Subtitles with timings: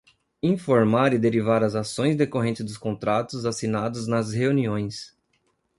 [0.41, 5.15] Informar e derivar as ações decorrentes dos contratos assinados nas reuniões.